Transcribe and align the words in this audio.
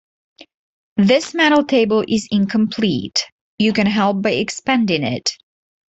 This 0.97 1.35
medal 1.35 1.63
table 1.63 2.03
is 2.07 2.27
incomplete; 2.31 3.27
you 3.59 3.71
can 3.71 3.85
help 3.85 4.23
by 4.23 4.31
expanding 4.31 5.03
it. 5.03 5.31